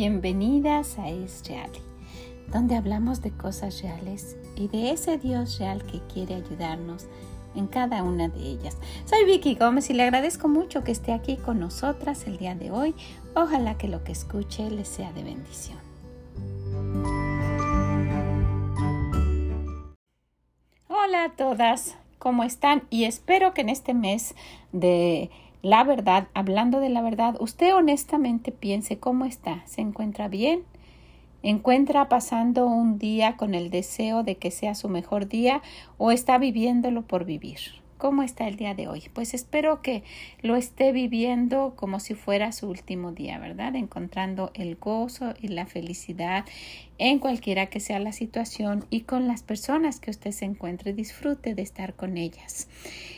[0.00, 1.70] Bienvenidas a Es Real,
[2.50, 7.04] donde hablamos de cosas reales y de ese Dios real que quiere ayudarnos
[7.54, 8.78] en cada una de ellas.
[9.04, 12.70] Soy Vicky Gómez y le agradezco mucho que esté aquí con nosotras el día de
[12.70, 12.94] hoy.
[13.34, 15.76] Ojalá que lo que escuche le sea de bendición.
[20.88, 22.84] Hola a todas, ¿cómo están?
[22.88, 24.34] Y espero que en este mes
[24.72, 25.30] de
[25.62, 30.62] la verdad, hablando de la verdad, usted honestamente piense cómo está, ¿se encuentra bien?
[31.42, 35.62] ¿Encuentra pasando un día con el deseo de que sea su mejor día
[35.98, 37.58] o está viviéndolo por vivir?
[38.00, 39.02] ¿Cómo está el día de hoy?
[39.12, 40.04] Pues espero que
[40.40, 43.76] lo esté viviendo como si fuera su último día, ¿verdad?
[43.76, 46.46] Encontrando el gozo y la felicidad
[46.96, 50.94] en cualquiera que sea la situación y con las personas que usted se encuentre.
[50.94, 52.68] Disfrute de estar con ellas.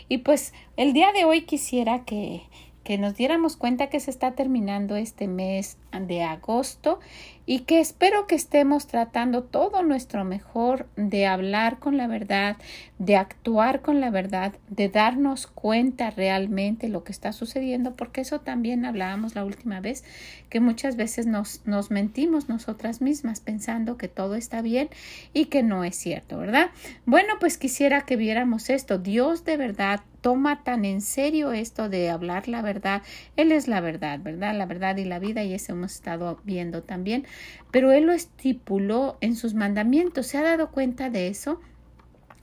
[0.08, 2.42] Y pues el día de hoy quisiera que
[2.84, 7.00] que nos diéramos cuenta que se está terminando este mes de agosto
[7.44, 12.56] y que espero que estemos tratando todo nuestro mejor de hablar con la verdad,
[12.98, 18.40] de actuar con la verdad, de darnos cuenta realmente lo que está sucediendo, porque eso
[18.40, 20.04] también hablábamos la última vez,
[20.48, 24.88] que muchas veces nos, nos mentimos nosotras mismas pensando que todo está bien
[25.32, 26.70] y que no es cierto, ¿verdad?
[27.06, 28.98] Bueno, pues quisiera que viéramos esto.
[28.98, 33.02] Dios de verdad toma tan en serio esto de hablar la verdad.
[33.36, 34.54] Él es la verdad, ¿verdad?
[34.54, 37.27] La verdad y la vida y eso hemos estado viendo también.
[37.70, 40.27] Pero Él lo estipuló en sus mandamientos.
[40.28, 41.61] ¿Se ha dado cuenta de eso?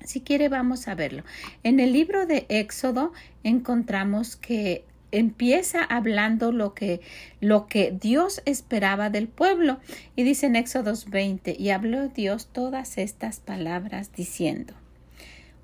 [0.04, 1.24] Si quiere, vamos a verlo.
[1.64, 7.02] En el libro de Éxodo encontramos que empieza hablando lo que,
[7.40, 9.80] lo que Dios esperaba del pueblo.
[10.16, 14.74] Y dice en Éxodo 20, y habló Dios todas estas palabras diciendo.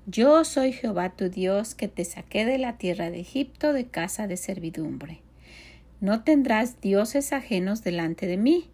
[0.06, 4.26] Yo soy Jehová tu Dios que te saqué de la tierra de Egipto de casa
[4.28, 5.25] de servidumbre.
[6.00, 8.68] No tendrás dioses ajenos delante de mí.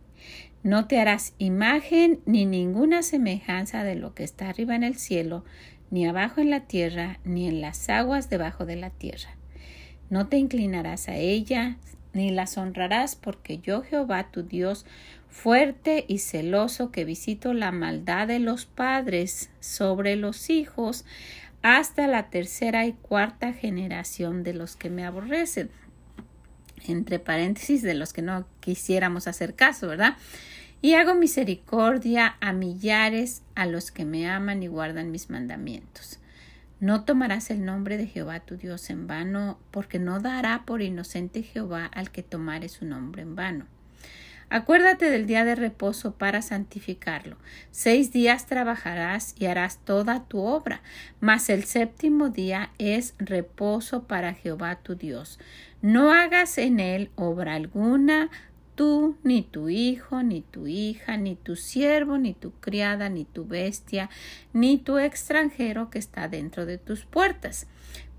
[0.63, 5.45] No te harás imagen ni ninguna semejanza de lo que está arriba en el cielo,
[5.91, 9.37] ni abajo en la tierra, ni en las aguas debajo de la tierra.
[10.11, 11.79] No te inclinarás a ella,
[12.13, 14.85] ni las honrarás, porque yo Jehová tu Dios
[15.29, 21.05] fuerte y celoso que visito la maldad de los padres sobre los hijos
[21.63, 25.71] hasta la tercera y cuarta generación de los que me aborrecen.
[26.87, 30.17] Entre paréntesis, de los que no quisiéramos hacer caso, ¿verdad?
[30.81, 36.19] Y hago misericordia a millares a los que me aman y guardan mis mandamientos.
[36.81, 41.45] No tomarás el nombre de Jehová tu Dios en vano, porque no dará por inocente
[41.45, 43.67] Jehová al que tomare su nombre en vano.
[44.55, 47.39] Acuérdate del día de reposo para santificarlo.
[47.71, 50.83] Seis días trabajarás y harás toda tu obra,
[51.21, 55.39] mas el séptimo día es reposo para Jehová tu Dios.
[55.81, 58.29] No hagas en él obra alguna,
[58.75, 63.47] tú, ni tu hijo, ni tu hija, ni tu siervo, ni tu criada, ni tu
[63.47, 64.11] bestia,
[64.53, 67.69] ni tu extranjero que está dentro de tus puertas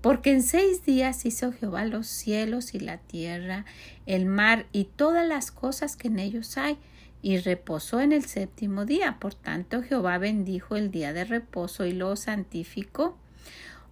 [0.04, 3.64] porque en seis días hizo Jehová los cielos y la tierra,
[4.04, 6.76] el mar y todas las cosas que en ellos hay,
[7.22, 9.16] y reposó en el séptimo día.
[9.18, 13.16] Por tanto, Jehová bendijo el día de reposo y lo santificó.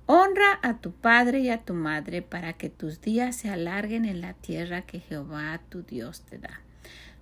[0.05, 4.21] Honra a tu padre y a tu madre para que tus días se alarguen en
[4.21, 6.61] la tierra que Jehová tu Dios te da.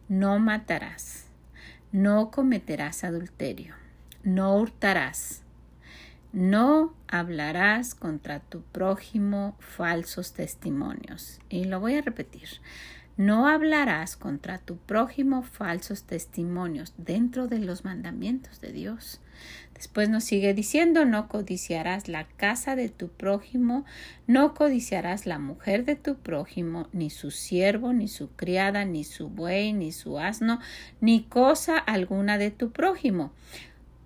[0.09, 1.27] No matarás,
[1.93, 3.73] no cometerás adulterio,
[4.25, 5.43] no hurtarás
[6.33, 11.41] no hablarás contra tu prójimo falsos testimonios.
[11.49, 12.49] Y lo voy a repetir.
[13.17, 19.21] No hablarás contra tu prójimo falsos testimonios dentro de los mandamientos de Dios.
[19.75, 23.85] Después nos sigue diciendo, no codiciarás la casa de tu prójimo,
[24.27, 29.29] no codiciarás la mujer de tu prójimo, ni su siervo, ni su criada, ni su
[29.29, 30.61] buey, ni su asno,
[31.01, 33.33] ni cosa alguna de tu prójimo.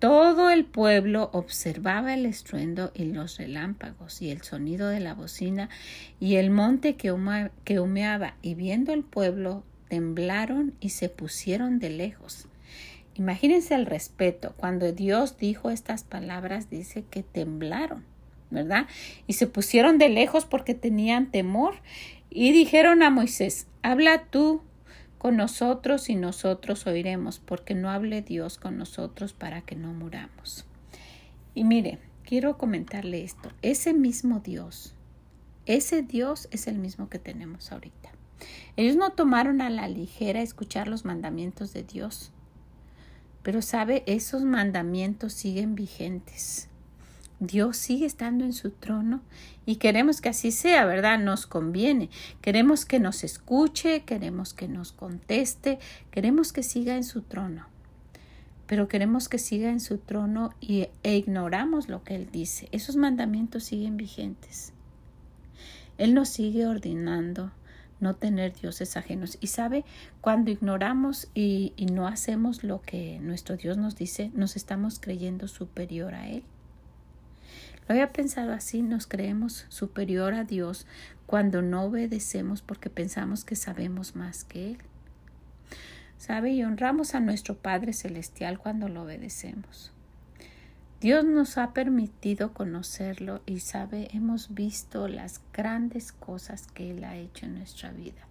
[0.05, 5.71] Todo el pueblo observaba el estruendo y los relámpagos y el sonido de la bocina
[6.19, 12.47] y el monte que, humeaba y viendo el pueblo temblaron y se pusieron de lejos.
[13.15, 14.53] Imagínense el respeto.
[14.57, 18.05] Cuando Dios dijo estas palabras dice que temblaron,
[18.51, 18.85] ¿verdad?
[19.25, 21.77] Y se pusieron de lejos porque tenían temor
[22.29, 24.61] y dijeron a Moisés, habla tú
[25.17, 30.65] con nosotros y nosotros oiremos, porque no hable Dios con nosotros para que no muramos.
[31.53, 34.93] Y mire, quiero comentarle esto, ese mismo Dios,
[35.65, 38.11] ese Dios es el mismo que tenemos ahorita.
[38.77, 42.31] Ellos no tomaron a la ligera escuchar los mandamientos de Dios,
[43.41, 46.67] pero sabe, esos mandamientos siguen vigentes.
[47.47, 49.21] Dios sigue estando en su trono
[49.65, 51.19] y queremos que así sea, ¿verdad?
[51.19, 52.09] Nos conviene.
[52.41, 55.79] Queremos que nos escuche, queremos que nos conteste,
[56.11, 57.67] queremos que siga en su trono.
[58.67, 62.67] Pero queremos que siga en su trono y, e ignoramos lo que Él dice.
[62.71, 64.73] Esos mandamientos siguen vigentes.
[65.97, 67.51] Él nos sigue ordenando
[67.99, 69.37] no tener dioses ajenos.
[69.39, 69.85] Y sabe,
[70.21, 75.47] cuando ignoramos y, y no hacemos lo que nuestro Dios nos dice, nos estamos creyendo
[75.47, 76.43] superior a Él.
[77.87, 80.87] Lo había pensado así, nos creemos superior a Dios
[81.25, 84.77] cuando no obedecemos porque pensamos que sabemos más que Él.
[86.17, 86.51] ¿Sabe?
[86.51, 89.91] Y honramos a nuestro Padre Celestial cuando lo obedecemos.
[91.01, 97.15] Dios nos ha permitido conocerlo y sabe, hemos visto las grandes cosas que Él ha
[97.15, 98.21] hecho en nuestra vida.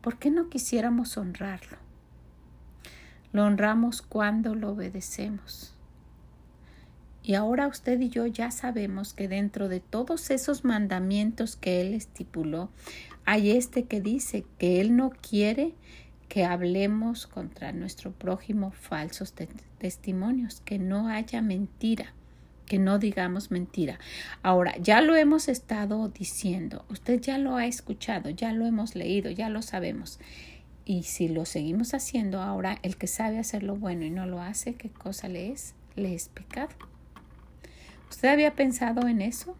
[0.00, 1.76] ¿Por qué no quisiéramos honrarlo?
[3.32, 5.74] Lo honramos cuando lo obedecemos.
[7.22, 11.94] Y ahora usted y yo ya sabemos que dentro de todos esos mandamientos que Él
[11.94, 12.70] estipuló,
[13.24, 15.74] hay este que dice que Él no quiere
[16.28, 19.34] que hablemos contra nuestro prójimo falsos
[19.78, 22.14] testimonios, que no haya mentira,
[22.64, 23.98] que no digamos mentira.
[24.42, 29.30] Ahora, ya lo hemos estado diciendo, usted ya lo ha escuchado, ya lo hemos leído,
[29.30, 30.18] ya lo sabemos.
[30.86, 34.40] Y si lo seguimos haciendo ahora, el que sabe hacer lo bueno y no lo
[34.40, 35.74] hace, ¿qué cosa le es?
[35.96, 36.91] Le es pecado.
[38.12, 39.56] ¿Usted había pensado en eso?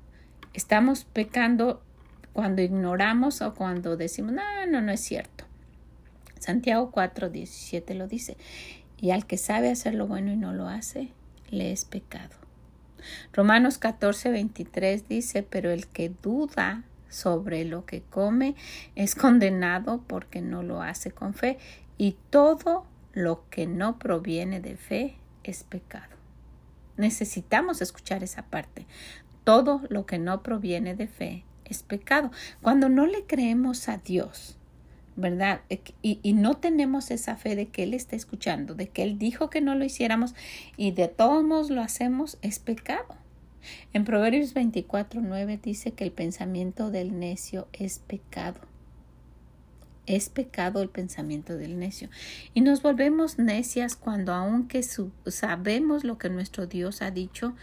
[0.53, 1.83] Estamos pecando
[2.35, 5.47] cuando ignoramos o cuando decimos, no, no, no es cierto.
[6.39, 8.37] Santiago 4, 17 lo dice.
[9.01, 11.09] Y al que sabe hacer lo bueno y no lo hace,
[11.49, 12.37] le es pecado.
[13.33, 18.55] Romanos 14, 23 dice, pero el que duda sobre lo que come
[18.97, 21.57] es condenado porque no lo hace con fe.
[21.97, 22.85] Y todo
[23.15, 26.22] lo que no proviene de fe es pecado.
[26.97, 28.87] Necesitamos escuchar esa parte.
[29.45, 32.31] Todo lo que no proviene de fe es pecado.
[32.61, 34.57] Cuando no le creemos a Dios,
[35.17, 35.63] ¿verdad?
[36.03, 39.51] Y, y, no tenemos esa fe de que Él está escuchando, de que Él dijo
[39.51, 40.35] que no lo hiciéramos
[40.77, 43.17] y de todos modos lo hacemos, es pecado.
[43.93, 48.61] En Proverbios 24, 9 dice que el pensamiento del necio es pecado.
[50.07, 52.09] Es pecado el pensamiento del necio.
[52.55, 57.55] Y nos volvemos necias cuando aunque sabemos lo que nuestro Dios ha dicho,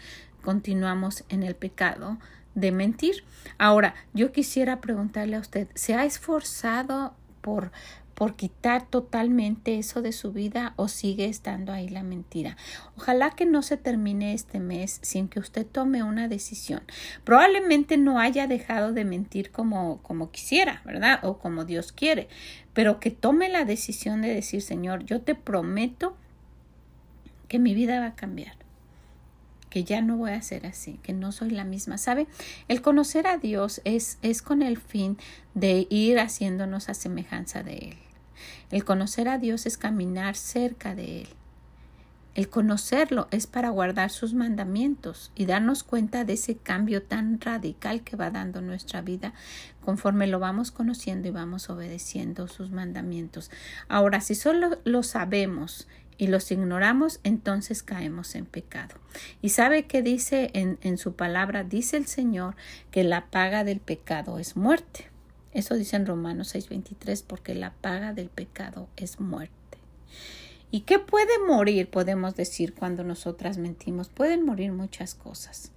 [0.42, 2.18] continuamos en el pecado
[2.54, 3.24] de mentir.
[3.58, 7.72] Ahora, yo quisiera preguntarle a usted, ¿se ha esforzado por
[8.20, 12.58] por quitar totalmente eso de su vida o sigue estando ahí la mentira.
[12.94, 16.82] Ojalá que no se termine este mes sin que usted tome una decisión.
[17.24, 21.20] Probablemente no haya dejado de mentir como, como quisiera, ¿verdad?
[21.22, 22.28] O como Dios quiere,
[22.74, 26.14] pero que tome la decisión de decir, Señor, yo te prometo
[27.48, 28.52] que mi vida va a cambiar
[29.70, 31.96] que ya no voy a ser así, que no soy la misma.
[31.96, 32.26] ¿Sabe?
[32.66, 35.16] El conocer a Dios es, es con el fin
[35.54, 38.09] de ir haciéndonos a semejanza de Él.
[38.70, 41.28] El conocer a Dios es caminar cerca de Él.
[42.36, 48.02] El conocerlo es para guardar sus mandamientos y darnos cuenta de ese cambio tan radical
[48.02, 49.34] que va dando nuestra vida
[49.84, 53.50] conforme lo vamos conociendo y vamos obedeciendo sus mandamientos.
[53.88, 55.88] Ahora, si solo lo sabemos
[56.18, 58.94] y los ignoramos, entonces caemos en pecado.
[59.42, 61.64] ¿Y sabe qué dice en, en su palabra?
[61.64, 62.54] Dice el Señor
[62.92, 65.09] que la paga del pecado es muerte.
[65.52, 69.78] Eso dice en Romanos 6:23, porque la paga del pecado es muerte.
[70.70, 71.90] ¿Y qué puede morir?
[71.90, 74.08] Podemos decir cuando nosotras mentimos.
[74.08, 75.72] Pueden morir muchas cosas.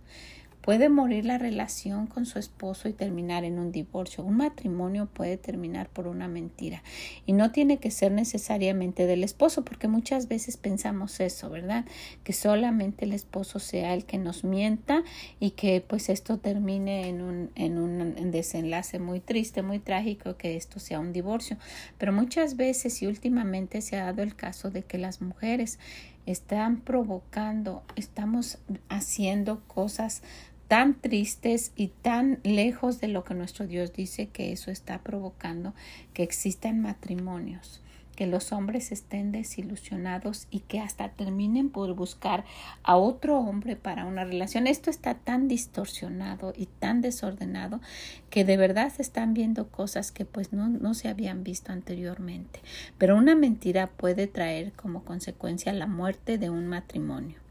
[0.64, 4.24] Puede morir la relación con su esposo y terminar en un divorcio.
[4.24, 6.84] Un matrimonio puede terminar por una mentira.
[7.26, 11.84] Y no tiene que ser necesariamente del esposo, porque muchas veces pensamos eso, ¿verdad?
[12.24, 15.04] Que solamente el esposo sea el que nos mienta
[15.38, 20.56] y que pues esto termine en un, en un desenlace muy triste, muy trágico, que
[20.56, 21.58] esto sea un divorcio.
[21.98, 25.78] Pero muchas veces y últimamente se ha dado el caso de que las mujeres
[26.26, 30.24] están provocando, estamos haciendo cosas
[30.68, 35.74] tan tristes y tan lejos de lo que nuestro Dios dice que eso está provocando
[36.14, 37.82] que existan matrimonios,
[38.16, 42.46] que los hombres estén desilusionados y que hasta terminen por buscar
[42.84, 44.68] a otro hombre para una relación.
[44.68, 47.82] Esto está tan distorsionado y tan desordenado
[48.30, 52.60] que de verdad se están viendo cosas que pues no, no se habían visto anteriormente.
[52.98, 57.43] Pero una mentira puede traer como consecuencia la muerte de un matrimonio.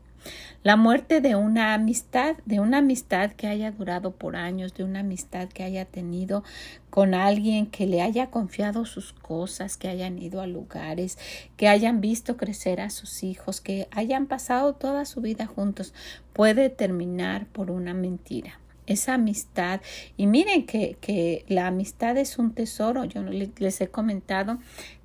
[0.63, 5.01] La muerte de una amistad, de una amistad que haya durado por años, de una
[5.01, 6.45] amistad que haya tenido
[6.89, 11.19] con alguien que le haya confiado sus cosas, que hayan ido a lugares,
[11.57, 15.95] que hayan visto crecer a sus hijos, que hayan pasado toda su vida juntos,
[16.33, 19.81] puede terminar por una mentira esa amistad.
[20.17, 23.05] Y miren que, que, la amistad es un tesoro.
[23.05, 24.59] Yo les he comentado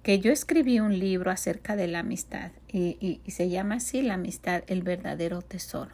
[0.03, 4.15] que yo escribí un libro acerca de la amistad y, y, se llama así la
[4.15, 5.91] amistad, el verdadero tesoro.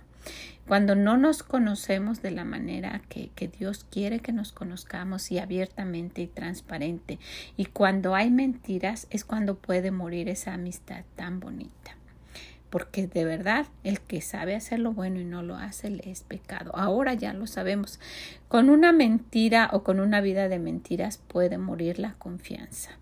[0.67, 5.39] Cuando no nos conocemos de la manera que, que Dios quiere que nos conozcamos y
[5.39, 7.19] abiertamente y transparente,
[7.57, 11.97] y cuando hay mentiras es cuando puede morir esa amistad tan bonita
[12.73, 16.23] porque de verdad el que sabe hacer lo bueno y no lo hace le es
[16.23, 16.71] pecado.
[16.75, 17.99] Ahora ya lo sabemos.
[18.47, 22.97] Con una mentira o con una vida de mentiras puede morir la confianza.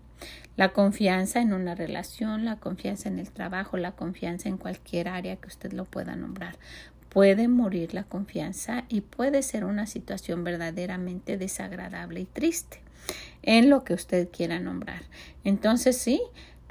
[0.58, 5.36] La confianza en una relación, la confianza en el trabajo, la confianza en cualquier área
[5.36, 6.58] que usted lo pueda nombrar.
[7.08, 12.82] Puede morir la confianza y puede ser una situación verdaderamente desagradable y triste
[13.40, 15.02] en lo que usted quiera nombrar.
[15.44, 16.20] Entonces sí,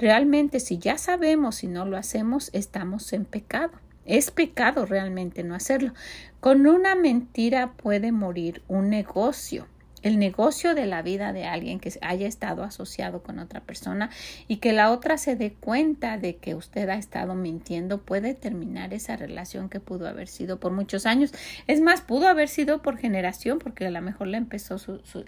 [0.02, 3.70] Realmente si ya sabemos y no lo hacemos, estamos en pecado.
[4.04, 5.94] Es pecado realmente no hacerlo.
[6.40, 9.68] Con una mentira puede morir un negocio
[10.02, 14.10] el negocio de la vida de alguien que haya estado asociado con otra persona
[14.48, 18.92] y que la otra se dé cuenta de que usted ha estado mintiendo puede terminar
[18.92, 21.32] esa relación que pudo haber sido por muchos años.
[21.68, 24.76] Es más, pudo haber sido por generación porque a lo mejor la, empezó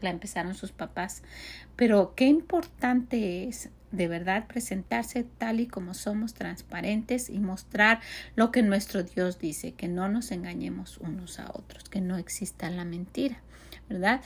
[0.00, 1.23] la empezaron sus papás.
[1.76, 8.01] Pero qué importante es de verdad presentarse tal y como somos transparentes y mostrar
[8.37, 12.71] lo que nuestro Dios dice, que no nos engañemos unos a otros, que no exista
[12.71, 13.39] la mentira,
[13.89, 14.21] ¿verdad?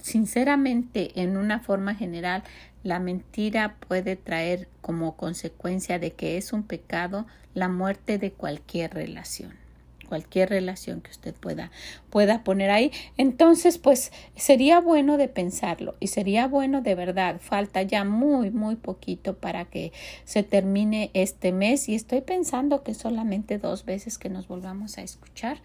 [0.00, 2.42] sinceramente, en una forma general,
[2.82, 8.92] la mentira puede traer como consecuencia de que es un pecado la muerte de cualquier
[8.92, 9.63] relación
[10.04, 11.70] cualquier relación que usted pueda
[12.10, 17.82] pueda poner ahí entonces pues sería bueno de pensarlo y sería bueno de verdad falta
[17.82, 19.92] ya muy muy poquito para que
[20.24, 25.02] se termine este mes y estoy pensando que solamente dos veces que nos volvamos a
[25.02, 25.58] escuchar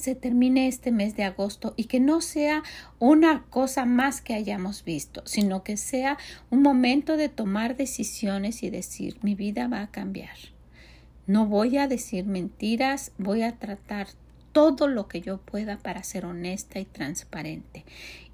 [0.00, 2.62] se termine este mes de agosto y que no sea
[2.98, 6.16] una cosa más que hayamos visto, sino que sea
[6.48, 10.36] un momento de tomar decisiones y decir mi vida va a cambiar.
[11.30, 14.08] No voy a decir mentiras, voy a tratar
[14.50, 17.84] todo lo que yo pueda para ser honesta y transparente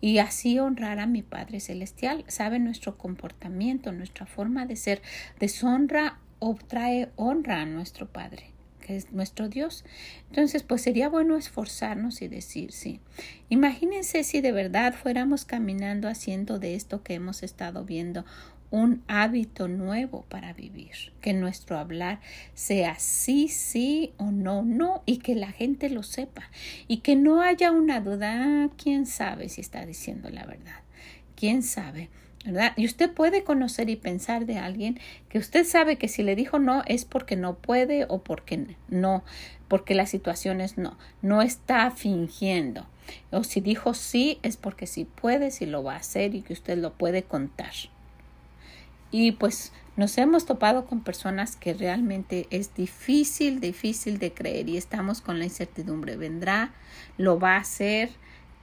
[0.01, 2.25] y así honrar a mi Padre Celestial.
[2.27, 5.03] Sabe nuestro comportamiento, nuestra forma de ser
[5.39, 9.85] deshonra o trae honra a nuestro Padre que es nuestro Dios.
[10.31, 13.01] Entonces, pues sería bueno esforzarnos y decir, sí.
[13.49, 18.25] Imagínense si de verdad fuéramos caminando haciendo de esto que hemos estado viendo
[18.71, 22.21] un hábito nuevo para vivir, que nuestro hablar
[22.55, 26.51] sea sí, sí o no, no, y que la gente lo sepa,
[26.89, 30.81] y que no haya una duda, ah, quién sabe si está diciendo la verdad,
[31.35, 32.11] quién sabe.
[32.45, 32.75] ¿verdad?
[32.77, 36.61] Y usted puede conocer y pensar de alguien que usted sabe que si le dijo
[36.61, 39.25] no es porque no puede o porque no,
[39.67, 42.87] porque la situación es no, no está fingiendo.
[43.31, 46.53] O si dijo sí es porque sí puede, si lo va a hacer y que
[46.53, 47.73] usted lo puede contar.
[49.11, 54.77] Y pues nos hemos topado con personas que realmente es difícil, difícil de creer y
[54.77, 56.17] estamos con la incertidumbre.
[56.17, 56.73] Vendrá,
[57.17, 58.11] lo va a hacer,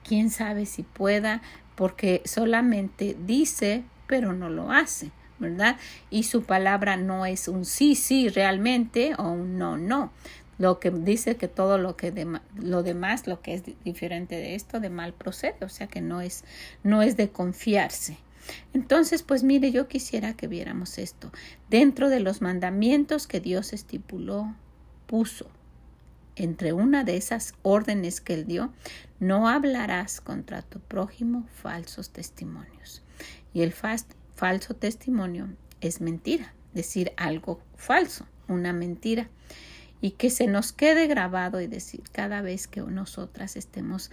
[0.04, 1.42] quién sabe si pueda,
[1.76, 5.78] porque solamente dice, pero no lo hace, ¿verdad?
[6.12, 10.12] Y su palabra no es un sí, sí realmente o un no, no.
[10.60, 12.14] Lo que dice que todo lo que
[12.56, 16.22] lo demás, lo que es diferente de esto, de mal procede, o sea que no
[16.22, 16.44] es,
[16.84, 18.18] no es de confiarse.
[18.74, 21.32] Entonces, pues mire, yo quisiera que viéramos esto.
[21.70, 24.56] Dentro de los mandamientos que Dios estipuló,
[25.08, 25.50] puso
[26.36, 28.74] entre una de esas órdenes que él dio,
[29.20, 33.04] no hablarás contra tu prójimo falsos testimonios.
[33.54, 35.50] Y el falso testimonio
[35.82, 39.30] es mentira, decir algo falso, una mentira.
[40.02, 44.12] Y que se nos quede grabado y decir cada vez que nosotras estemos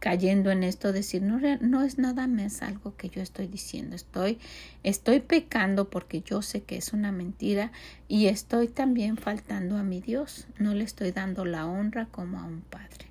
[0.00, 4.38] cayendo en esto, decir, no, no es nada más algo que yo estoy diciendo, estoy,
[4.82, 7.70] estoy pecando porque yo sé que es una mentira
[8.08, 12.44] y estoy también faltando a mi Dios, no le estoy dando la honra como a
[12.44, 13.06] un padre.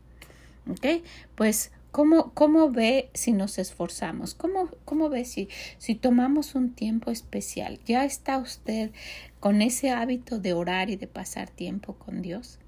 [0.68, 1.04] ¿Ok?
[1.36, 4.36] Pues ¿Cómo, ¿Cómo, ve si nos esforzamos?
[4.36, 7.80] ¿Cómo, cómo ve si, si tomamos un tiempo especial?
[7.86, 8.92] ¿Ya está usted
[9.40, 12.60] con ese hábito de orar y de pasar tiempo con Dios?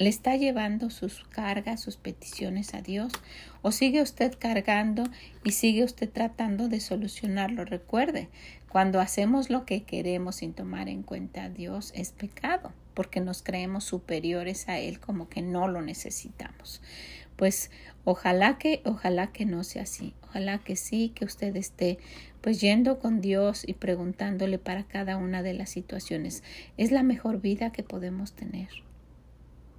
[0.00, 3.12] ¿Le está llevando sus cargas, sus peticiones a Dios?
[3.60, 5.04] ¿O sigue usted cargando
[5.44, 7.66] y sigue usted tratando de solucionarlo?
[7.66, 8.30] Recuerde,
[8.70, 13.42] cuando hacemos lo que queremos sin tomar en cuenta a Dios es pecado, porque nos
[13.42, 16.80] creemos superiores a Él como que no lo necesitamos.
[17.36, 17.70] Pues
[18.04, 20.14] ojalá que, ojalá que no sea así.
[20.22, 21.98] Ojalá que sí, que usted esté
[22.40, 26.42] pues yendo con Dios y preguntándole para cada una de las situaciones.
[26.78, 28.70] Es la mejor vida que podemos tener.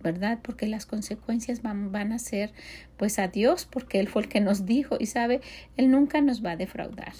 [0.01, 0.39] ¿Verdad?
[0.41, 2.53] Porque las consecuencias van, van, a ser
[2.97, 5.41] pues a Dios, porque Él fue el que nos dijo y sabe,
[5.77, 7.13] Él nunca nos va a defraudar.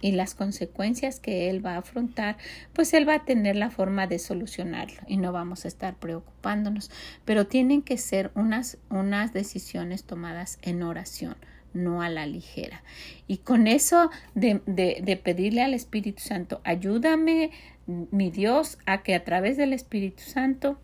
[0.00, 2.36] Y las consecuencias que Él va a afrontar,
[2.72, 6.90] pues Él va a tener la forma de solucionarlo y no vamos a estar preocupándonos.
[7.24, 11.36] Pero tienen que ser unas, unas decisiones tomadas en oración
[11.74, 12.82] no a la ligera.
[13.26, 17.50] Y con eso de, de, de, pedirle al Espíritu Santo, ayúdame,
[17.86, 20.78] mi Dios, a que a través del Espíritu Santo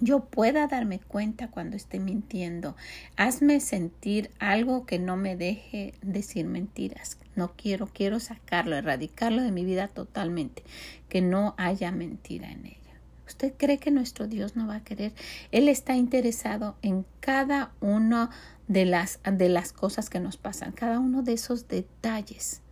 [0.00, 2.76] yo pueda darme cuenta cuando esté mintiendo.
[3.16, 7.18] Hazme sentir algo que no me deje decir mentiras.
[7.34, 10.62] No quiero, quiero sacarlo, erradicarlo de mi vida totalmente,
[11.08, 12.76] que no haya mentira en ella.
[13.26, 15.12] ¿Usted cree que nuestro Dios no va a querer?
[15.50, 18.30] Él está interesado en cada uno
[18.68, 22.62] de las, de las cosas que nos pasan, cada uno de esos detalles.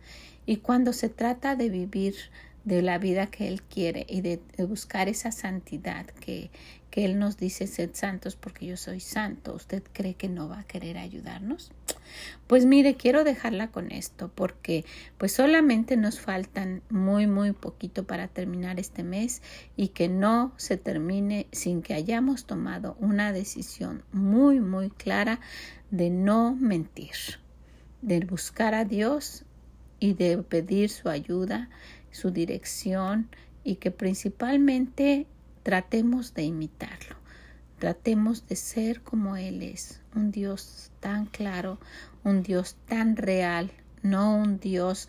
[0.45, 2.15] Y cuando se trata de vivir
[2.65, 6.49] de la vida que Él quiere y de, buscar esa santidad que,
[6.95, 10.59] que Él nos dice, sed santos porque yo soy santo, ¿usted cree que no va
[10.59, 11.73] a querer ayudarnos?
[12.47, 14.85] Pues mire, quiero dejarla con esto porque
[15.17, 19.41] pues solamente nos faltan muy muy poquito para terminar este mes
[19.75, 25.41] y que no se termine sin que hayamos tomado una decisión muy muy clara
[25.91, 27.41] de no mentir,
[28.01, 29.43] de buscar a Dios
[29.99, 31.69] y de pedir su ayuda
[32.09, 33.27] su dirección
[33.65, 35.27] y que principalmente
[35.65, 37.15] tratemos de imitarlo,
[37.79, 41.79] tratemos de ser como Él es, un Dios tan claro,
[42.23, 43.71] un Dios tan real,
[44.03, 45.07] no un Dios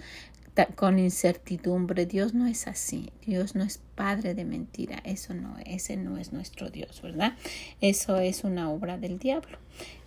[0.75, 2.07] con incertidumbre.
[2.07, 3.11] Dios no es así.
[3.27, 5.03] Dios no es padre de mentira.
[5.05, 7.35] Eso no, ese no es nuestro Dios, ¿verdad?
[7.83, 9.59] Eso es una obra del diablo.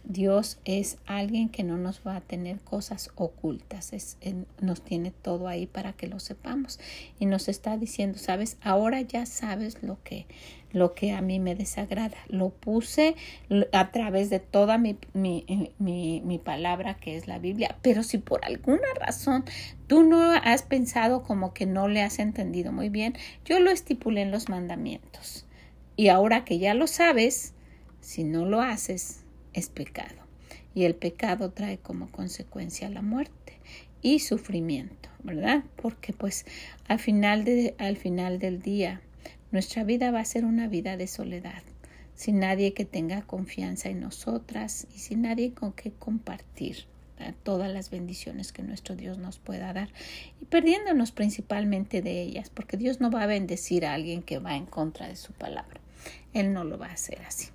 [0.10, 3.94] Dios es alguien que no nos va a tener cosas ocultas,
[4.60, 6.80] nos tiene todo ahí para que lo sepamos
[7.20, 10.25] y nos está diciendo, sabes, ahora ya sabes lo que,
[10.72, 12.18] lo que a mí me desagrada.
[12.28, 13.15] Lo puse
[13.72, 15.45] a través de toda mi, mi,
[15.78, 19.45] mi, mi palabra que es la Biblia, pero si por alguna razón
[19.86, 23.13] tú no has pensado como que no le has entendido muy bien,
[23.45, 25.45] yo lo estipulé en los mandamientos.
[25.95, 27.54] Y ahora que ya lo sabes,
[28.02, 30.16] si no lo haces, es pecado.
[30.74, 33.60] Y el pecado trae como consecuencia la muerte
[34.02, 35.64] y sufrimiento, ¿verdad?
[35.82, 36.46] Porque pues
[36.88, 39.02] al final, de, al final del día
[39.52, 41.64] nuestra vida va a ser una vida de soledad,
[42.16, 46.86] sin nadie que tenga confianza en nosotras y sin nadie con que compartir
[47.44, 49.90] todas las bendiciones que nuestro Dios nos pueda dar
[50.42, 54.56] y perdiéndonos principalmente de ellas, porque Dios no va a bendecir a alguien que va
[54.56, 55.82] en contra de su palabra.
[56.34, 57.50] Él no lo va a hacer así.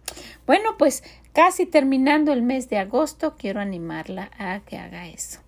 [0.46, 1.02] Bueno, pues
[1.32, 5.40] casi terminando el mes de agosto, quiero animarla a que haga eso,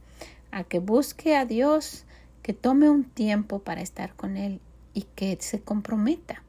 [0.51, 2.05] a que busque a Dios,
[2.43, 4.61] que tome un tiempo para estar con Él
[4.95, 6.43] y que se comprometa,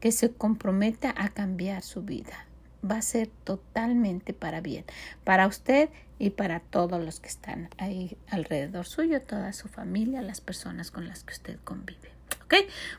[0.00, 2.46] que se comprometa a cambiar su vida.
[2.88, 4.84] Va a ser totalmente para bien,
[5.24, 10.40] para usted y para todos los que están ahí alrededor suyo, toda su familia, las
[10.40, 12.10] personas con las que usted convive.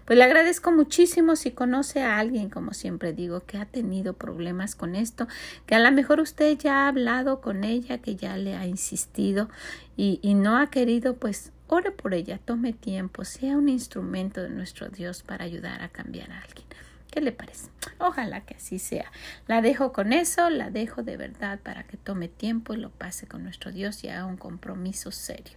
[0.06, 4.76] Pues le agradezco muchísimo si conoce a alguien, como siempre digo, que ha tenido problemas
[4.76, 5.28] con esto,
[5.66, 9.50] que a lo mejor usted ya ha hablado con ella, que ya le ha insistido
[9.96, 14.50] y, y no ha querido, pues ore por ella, tome tiempo, sea un instrumento de
[14.50, 16.66] nuestro Dios para ayudar a cambiar a alguien.
[17.12, 17.70] ¿Qué le parece?
[18.00, 19.12] Ojalá que así sea.
[19.46, 23.28] La dejo con eso, la dejo de verdad para que tome tiempo y lo pase
[23.28, 25.54] con nuestro Dios y haga un compromiso serio.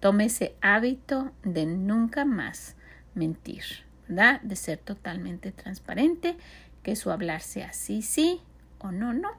[0.00, 2.74] Tome ese hábito de nunca más
[3.16, 3.64] mentir,
[4.06, 4.40] ¿verdad?
[4.42, 6.36] De ser totalmente transparente,
[6.82, 8.40] que su hablar sea sí, sí
[8.78, 9.30] o no, no.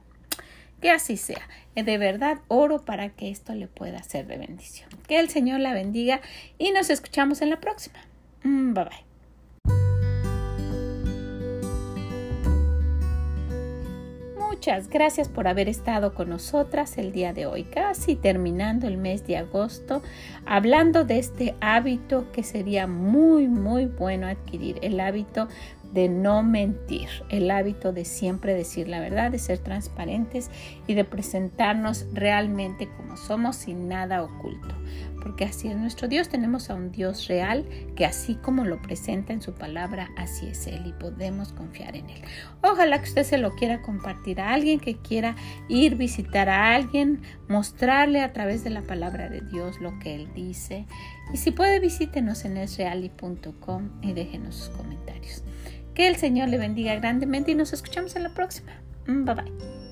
[0.82, 1.48] Que así sea.
[1.76, 4.90] De verdad oro para que esto le pueda ser de bendición.
[5.08, 6.22] Que el Señor la bendiga
[6.58, 8.00] y nos escuchamos en la próxima.
[8.44, 9.07] Mm, bye bye.
[14.58, 19.28] Muchas gracias por haber estado con nosotras el día de hoy, casi terminando el mes
[19.28, 20.02] de agosto,
[20.48, 25.48] hablando de este hábito que sería muy, muy bueno adquirir, el hábito
[25.93, 30.50] de no mentir, el hábito de siempre decir la verdad, de ser transparentes
[30.88, 34.74] y de presentarnos realmente como somos sin nada oculto.
[35.28, 37.66] Porque así es nuestro Dios, tenemos a un Dios real
[37.98, 42.10] que así como lo presenta en su palabra, así es Él y podemos confiar en
[42.10, 42.22] Él.
[42.63, 45.36] Ojalá que usted se lo quiera compartir a alguien que quiera
[45.68, 50.30] ir visitar a alguien, mostrarle a través de la palabra de Dios lo que Él
[50.34, 50.86] dice.
[51.34, 55.44] Y si puede, visítenos en esreali.com y déjenos sus comentarios.
[55.94, 58.72] Que el Señor le bendiga grandemente y nos escuchamos en la próxima.
[59.08, 59.87] Bye bye.